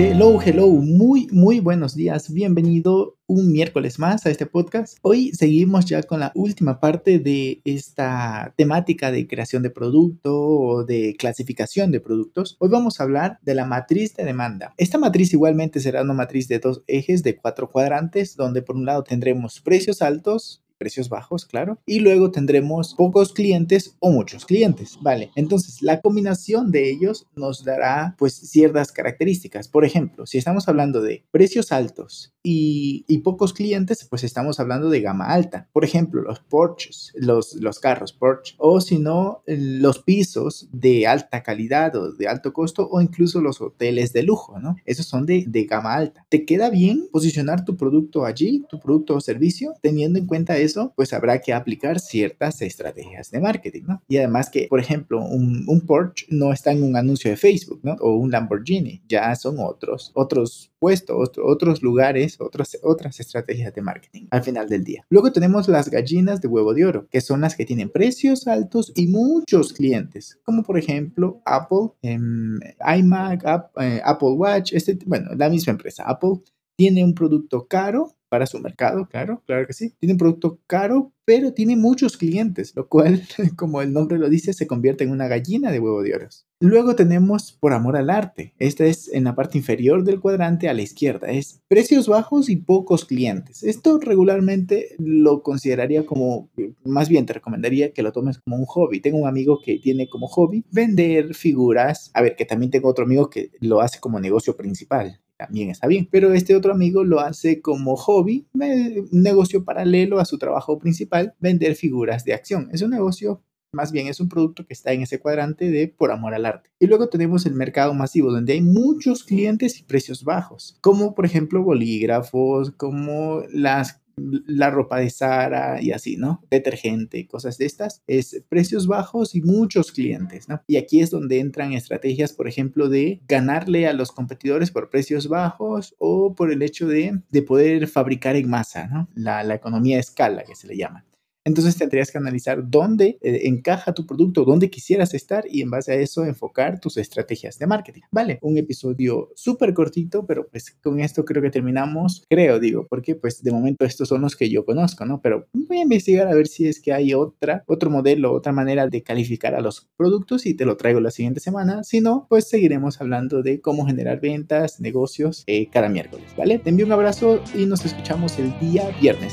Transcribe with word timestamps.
Hello, 0.00 0.40
hello, 0.40 0.68
muy, 0.68 1.26
muy 1.32 1.58
buenos 1.58 1.96
días. 1.96 2.32
Bienvenido 2.32 3.16
un 3.26 3.50
miércoles 3.50 3.98
más 3.98 4.24
a 4.24 4.30
este 4.30 4.46
podcast. 4.46 4.96
Hoy 5.02 5.32
seguimos 5.32 5.86
ya 5.86 6.04
con 6.04 6.20
la 6.20 6.30
última 6.36 6.78
parte 6.78 7.18
de 7.18 7.60
esta 7.64 8.54
temática 8.56 9.10
de 9.10 9.26
creación 9.26 9.64
de 9.64 9.70
producto 9.70 10.38
o 10.40 10.84
de 10.84 11.16
clasificación 11.18 11.90
de 11.90 11.98
productos. 11.98 12.54
Hoy 12.60 12.68
vamos 12.68 13.00
a 13.00 13.02
hablar 13.02 13.40
de 13.42 13.56
la 13.56 13.64
matriz 13.64 14.14
de 14.14 14.22
demanda. 14.22 14.72
Esta 14.76 14.98
matriz 14.98 15.32
igualmente 15.32 15.80
será 15.80 16.02
una 16.02 16.14
matriz 16.14 16.46
de 16.46 16.60
dos 16.60 16.84
ejes 16.86 17.24
de 17.24 17.36
cuatro 17.36 17.68
cuadrantes, 17.68 18.36
donde 18.36 18.62
por 18.62 18.76
un 18.76 18.86
lado 18.86 19.02
tendremos 19.02 19.60
precios 19.60 20.00
altos, 20.00 20.62
precios 20.78 21.08
bajos, 21.08 21.44
claro. 21.44 21.78
Y 21.84 22.00
luego 22.00 22.30
tendremos 22.30 22.94
pocos 22.94 23.32
clientes 23.32 23.96
o 23.98 24.10
muchos 24.10 24.46
clientes, 24.46 24.98
¿vale? 25.02 25.30
Entonces, 25.34 25.82
la 25.82 26.00
combinación 26.00 26.70
de 26.70 26.90
ellos 26.90 27.26
nos 27.34 27.64
dará 27.64 28.14
pues 28.18 28.34
ciertas 28.34 28.92
características. 28.92 29.68
Por 29.68 29.84
ejemplo, 29.84 30.26
si 30.26 30.38
estamos 30.38 30.68
hablando 30.68 31.02
de 31.02 31.24
precios 31.30 31.72
altos 31.72 32.32
y, 32.42 33.04
pocos 33.24 33.52
clientes, 33.52 34.06
pues 34.08 34.22
estamos 34.22 34.60
hablando 34.60 34.88
de 34.88 35.00
gama 35.00 35.26
alta. 35.26 35.68
Por 35.72 35.84
ejemplo, 35.84 36.22
los 36.22 36.38
Porsches, 36.38 37.12
los, 37.16 37.54
los 37.54 37.80
carros 37.80 38.12
Porsche, 38.12 38.54
o 38.58 38.80
si 38.80 38.98
no, 38.98 39.42
los 39.44 39.98
pisos 39.98 40.68
de 40.72 41.06
alta 41.06 41.42
calidad 41.42 41.96
o 41.96 42.12
de 42.12 42.28
alto 42.28 42.52
costo, 42.52 42.88
o 42.90 43.00
incluso 43.00 43.40
los 43.40 43.60
hoteles 43.60 44.12
de 44.12 44.22
lujo, 44.22 44.60
¿no? 44.60 44.76
Esos 44.86 45.06
son 45.06 45.26
de, 45.26 45.44
de 45.46 45.64
gama 45.64 45.94
alta. 45.94 46.24
¿Te 46.28 46.46
queda 46.46 46.70
bien 46.70 47.08
posicionar 47.10 47.64
tu 47.64 47.76
producto 47.76 48.24
allí, 48.24 48.64
tu 48.70 48.78
producto 48.78 49.16
o 49.16 49.20
servicio, 49.20 49.74
teniendo 49.82 50.18
en 50.18 50.26
cuenta 50.26 50.56
eso, 50.56 50.67
pues 50.96 51.12
habrá 51.12 51.40
que 51.40 51.52
aplicar 51.52 52.00
ciertas 52.00 52.62
estrategias 52.62 53.30
de 53.30 53.40
marketing, 53.40 53.82
¿no? 53.86 54.02
Y 54.08 54.18
además 54.18 54.50
que, 54.50 54.66
por 54.68 54.80
ejemplo, 54.80 55.20
un, 55.20 55.64
un 55.66 55.80
Porsche 55.82 56.26
no 56.30 56.52
está 56.52 56.72
en 56.72 56.82
un 56.82 56.96
anuncio 56.96 57.30
de 57.30 57.36
Facebook, 57.36 57.80
¿no? 57.82 57.94
O 58.00 58.16
un 58.16 58.30
Lamborghini, 58.30 59.02
ya 59.08 59.34
son 59.34 59.56
otros, 59.58 60.12
otros 60.14 60.72
puestos, 60.78 61.32
otros 61.42 61.82
lugares, 61.82 62.40
otras, 62.40 62.78
otras 62.82 63.20
estrategias 63.20 63.74
de 63.74 63.82
marketing 63.82 64.26
al 64.30 64.42
final 64.42 64.68
del 64.68 64.84
día. 64.84 65.04
Luego 65.10 65.32
tenemos 65.32 65.68
las 65.68 65.90
gallinas 65.90 66.40
de 66.40 66.48
huevo 66.48 66.74
de 66.74 66.84
oro, 66.84 67.08
que 67.10 67.20
son 67.20 67.40
las 67.40 67.56
que 67.56 67.64
tienen 67.64 67.90
precios 67.90 68.46
altos 68.46 68.92
y 68.94 69.08
muchos 69.08 69.72
clientes, 69.72 70.38
como 70.44 70.62
por 70.62 70.78
ejemplo 70.78 71.40
Apple, 71.44 71.90
em, 72.02 72.58
iMac, 72.98 73.44
eh, 73.80 74.00
Apple 74.04 74.30
Watch, 74.30 74.72
este, 74.72 74.98
bueno, 75.06 75.30
la 75.36 75.48
misma 75.48 75.72
empresa, 75.72 76.04
Apple, 76.06 76.40
tiene 76.76 77.04
un 77.04 77.14
producto 77.14 77.66
caro 77.66 78.17
para 78.28 78.46
su 78.46 78.58
mercado, 78.60 79.08
claro, 79.08 79.42
claro 79.46 79.66
que 79.66 79.72
sí. 79.72 79.94
Tiene 79.98 80.12
un 80.12 80.18
producto 80.18 80.60
caro, 80.66 81.12
pero 81.24 81.52
tiene 81.52 81.76
muchos 81.76 82.16
clientes, 82.16 82.72
lo 82.74 82.88
cual, 82.88 83.22
como 83.56 83.82
el 83.82 83.92
nombre 83.92 84.18
lo 84.18 84.28
dice, 84.28 84.52
se 84.52 84.66
convierte 84.66 85.04
en 85.04 85.10
una 85.10 85.28
gallina 85.28 85.70
de 85.70 85.80
huevo 85.80 86.02
de 86.02 86.14
oro. 86.14 86.28
Luego 86.60 86.96
tenemos 86.96 87.52
por 87.52 87.72
amor 87.72 87.96
al 87.96 88.10
arte. 88.10 88.52
Esta 88.58 88.84
es 88.84 89.08
en 89.12 89.24
la 89.24 89.36
parte 89.36 89.58
inferior 89.58 90.02
del 90.02 90.20
cuadrante 90.20 90.68
a 90.68 90.74
la 90.74 90.82
izquierda. 90.82 91.28
Es 91.28 91.60
precios 91.68 92.08
bajos 92.08 92.48
y 92.50 92.56
pocos 92.56 93.04
clientes. 93.04 93.62
Esto 93.62 93.98
regularmente 94.00 94.96
lo 94.98 95.42
consideraría 95.42 96.04
como, 96.04 96.50
más 96.84 97.08
bien 97.08 97.26
te 97.26 97.34
recomendaría 97.34 97.92
que 97.92 98.02
lo 98.02 98.12
tomes 98.12 98.38
como 98.38 98.56
un 98.56 98.64
hobby. 98.64 99.00
Tengo 99.00 99.18
un 99.18 99.28
amigo 99.28 99.60
que 99.64 99.78
tiene 99.78 100.08
como 100.08 100.26
hobby 100.26 100.64
vender 100.72 101.34
figuras. 101.34 102.10
A 102.14 102.22
ver, 102.22 102.34
que 102.34 102.44
también 102.44 102.72
tengo 102.72 102.88
otro 102.88 103.04
amigo 103.04 103.30
que 103.30 103.52
lo 103.60 103.80
hace 103.80 104.00
como 104.00 104.18
negocio 104.18 104.56
principal 104.56 105.20
también 105.38 105.70
está 105.70 105.86
bien. 105.86 106.08
Pero 106.10 106.34
este 106.34 106.54
otro 106.54 106.72
amigo 106.72 107.04
lo 107.04 107.20
hace 107.20 107.62
como 107.62 107.96
hobby, 107.96 108.46
un 108.52 109.08
negocio 109.22 109.64
paralelo 109.64 110.18
a 110.18 110.24
su 110.24 110.36
trabajo 110.38 110.78
principal, 110.78 111.34
vender 111.40 111.74
figuras 111.74 112.24
de 112.24 112.34
acción. 112.34 112.68
Es 112.72 112.82
un 112.82 112.90
negocio 112.90 113.42
más 113.72 113.92
bien 113.92 114.08
es 114.08 114.20
un 114.20 114.28
producto 114.28 114.66
que 114.66 114.72
está 114.72 114.92
en 114.92 115.02
ese 115.02 115.20
cuadrante 115.20 115.70
de 115.70 115.88
por 115.88 116.10
amor 116.10 116.34
al 116.34 116.46
arte. 116.46 116.70
Y 116.78 116.86
luego 116.86 117.08
tenemos 117.08 117.44
el 117.46 117.54
mercado 117.54 117.92
masivo, 117.94 118.32
donde 118.32 118.54
hay 118.54 118.62
muchos 118.62 119.24
clientes 119.24 119.78
y 119.78 119.82
precios 119.82 120.24
bajos, 120.24 120.78
como 120.80 121.14
por 121.14 121.26
ejemplo 121.26 121.62
bolígrafos, 121.62 122.72
como 122.72 123.42
las 123.52 124.00
la 124.46 124.70
ropa 124.70 124.98
de 124.98 125.10
Sara 125.10 125.80
y 125.82 125.92
así, 125.92 126.16
¿no? 126.16 126.42
Detergente, 126.50 127.26
cosas 127.26 127.58
de 127.58 127.66
estas. 127.66 128.02
Es 128.06 128.42
precios 128.48 128.86
bajos 128.86 129.34
y 129.34 129.42
muchos 129.42 129.92
clientes, 129.92 130.48
¿no? 130.48 130.62
Y 130.66 130.76
aquí 130.76 131.00
es 131.00 131.10
donde 131.10 131.40
entran 131.40 131.72
estrategias, 131.72 132.32
por 132.32 132.48
ejemplo, 132.48 132.88
de 132.88 133.20
ganarle 133.28 133.86
a 133.86 133.92
los 133.92 134.12
competidores 134.12 134.70
por 134.70 134.90
precios 134.90 135.28
bajos 135.28 135.94
o 135.98 136.34
por 136.34 136.52
el 136.52 136.62
hecho 136.62 136.86
de, 136.86 137.20
de 137.30 137.42
poder 137.42 137.88
fabricar 137.88 138.36
en 138.36 138.48
masa, 138.48 138.86
¿no? 138.88 139.08
La, 139.14 139.42
la 139.44 139.54
economía 139.54 139.96
de 139.96 140.00
escala 140.00 140.44
que 140.44 140.54
se 140.54 140.66
le 140.66 140.76
llama. 140.76 141.04
Entonces 141.48 141.78
tendrías 141.78 142.12
que 142.12 142.18
analizar 142.18 142.68
dónde 142.68 143.18
eh, 143.22 143.40
encaja 143.44 143.94
tu 143.94 144.04
producto, 144.04 144.44
dónde 144.44 144.68
quisieras 144.68 145.14
estar 145.14 145.46
y 145.50 145.62
en 145.62 145.70
base 145.70 145.92
a 145.92 145.94
eso 145.94 146.26
enfocar 146.26 146.78
tus 146.78 146.98
estrategias 146.98 147.58
de 147.58 147.66
marketing. 147.66 148.02
Vale, 148.10 148.38
un 148.42 148.58
episodio 148.58 149.32
súper 149.34 149.72
cortito, 149.72 150.26
pero 150.26 150.46
pues 150.46 150.72
con 150.82 151.00
esto 151.00 151.24
creo 151.24 151.42
que 151.42 151.48
terminamos, 151.48 152.22
creo, 152.28 152.60
digo, 152.60 152.86
porque 152.86 153.14
pues 153.14 153.42
de 153.42 153.50
momento 153.50 153.86
estos 153.86 154.08
son 154.08 154.20
los 154.20 154.36
que 154.36 154.50
yo 154.50 154.66
conozco, 154.66 155.06
¿no? 155.06 155.22
Pero 155.22 155.48
voy 155.54 155.78
a 155.78 155.82
investigar 155.84 156.28
a 156.28 156.34
ver 156.34 156.48
si 156.48 156.68
es 156.68 156.82
que 156.82 156.92
hay 156.92 157.14
otra, 157.14 157.64
otro 157.66 157.88
modelo, 157.88 158.34
otra 158.34 158.52
manera 158.52 158.86
de 158.86 159.02
calificar 159.02 159.54
a 159.54 159.62
los 159.62 159.88
productos 159.96 160.44
y 160.44 160.52
te 160.52 160.66
lo 160.66 160.76
traigo 160.76 161.00
la 161.00 161.10
siguiente 161.10 161.40
semana. 161.40 161.82
Si 161.82 162.02
no, 162.02 162.26
pues 162.28 162.46
seguiremos 162.46 163.00
hablando 163.00 163.42
de 163.42 163.62
cómo 163.62 163.86
generar 163.86 164.20
ventas, 164.20 164.80
negocios 164.80 165.44
eh, 165.46 165.70
cada 165.70 165.88
miércoles, 165.88 166.26
¿vale? 166.36 166.58
Te 166.58 166.68
envío 166.68 166.84
un 166.84 166.92
abrazo 166.92 167.42
y 167.54 167.64
nos 167.64 167.86
escuchamos 167.86 168.38
el 168.38 168.52
día 168.60 168.90
viernes. 169.00 169.32